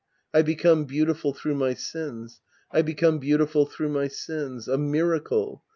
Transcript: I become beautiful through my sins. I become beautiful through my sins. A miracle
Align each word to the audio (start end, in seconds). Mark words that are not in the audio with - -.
I 0.33 0.41
become 0.41 0.85
beautiful 0.85 1.31
through 1.31 1.53
my 1.53 1.75
sins. 1.75 2.41
I 2.71 2.81
become 2.81 3.19
beautiful 3.19 3.67
through 3.67 3.89
my 3.89 4.07
sins. 4.07 4.67
A 4.67 4.75
miracle 4.75 5.61